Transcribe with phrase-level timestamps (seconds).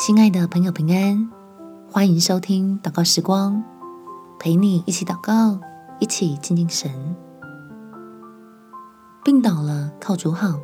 [0.00, 1.30] 亲爱的朋友，平安，
[1.92, 3.62] 欢迎收听祷告时光，
[4.38, 5.60] 陪你一起祷告，
[5.98, 6.90] 一起静静神。
[9.22, 10.58] 病倒了，靠主好。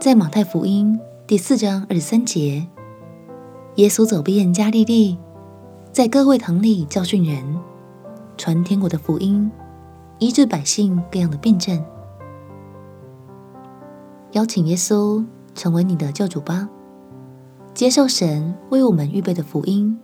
[0.00, 2.66] 在马太福音第四章二十三节，
[3.76, 5.16] 耶稣走遍加利利，
[5.92, 7.56] 在各会堂里教训人，
[8.36, 9.48] 传天国的福音，
[10.18, 11.80] 医治百姓各样的病症。
[14.32, 16.68] 邀请耶稣成为你的救主吧。
[17.74, 19.98] 接受神为我们预备的福音，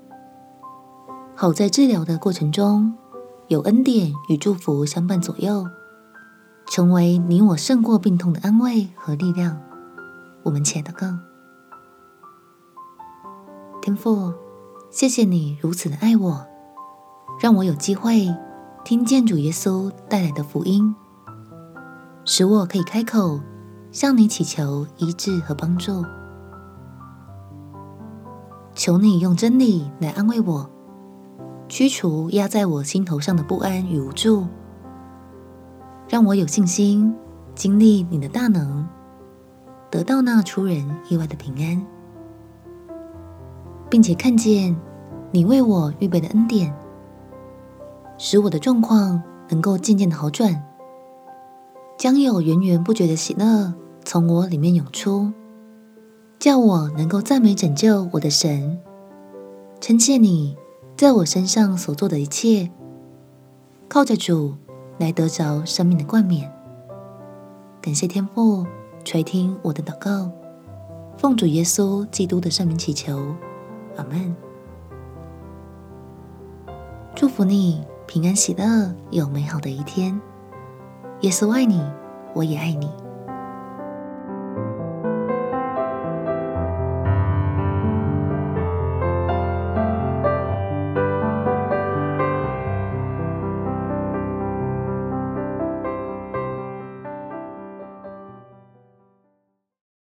[1.37, 2.95] 好在治疗的过程中
[3.49, 5.67] 有恩典与祝福相伴左右，
[6.67, 9.61] 成为你我胜过病痛的安慰和力量。
[10.45, 11.07] 我们且祷告，
[13.83, 14.33] 天父，
[14.91, 16.47] 谢谢你如此的爱我，
[17.39, 18.35] 让我有机会
[18.83, 20.95] 听见主耶稣带来的福音，
[22.25, 23.39] 使我可以开口
[23.93, 26.03] 向你祈求医治和帮助。
[28.79, 30.71] 求你用真理来安慰我，
[31.69, 34.47] 驱除压在我心头上的不安与无助，
[36.09, 37.13] 让我有信心
[37.57, 38.87] 经历你的大能，
[39.91, 41.85] 得到那出人意外的平安，
[43.91, 44.77] 并且看见
[45.33, 46.73] 你为我预备的恩典，
[48.17, 50.63] 使我的状况能够渐渐的好转，
[51.97, 55.33] 将有源源不绝的喜乐从我里面涌出。
[56.39, 58.79] 叫我能够赞美拯救我的神，
[59.81, 60.57] 称谢你
[60.97, 62.71] 在我身上所做的一切，
[63.89, 64.55] 靠着主
[64.99, 66.49] 来得着生命的冠冕。
[67.83, 68.65] 感谢天父
[69.05, 70.31] 垂听我的祷告，
[71.17, 73.19] 奉主耶稣基督的圣名祈求，
[73.97, 74.37] 阿门。
[77.17, 80.21] 祝福你平安喜乐，有美好的一天。
[81.23, 81.83] 耶稣爱你，
[82.33, 82.89] 我也爱你。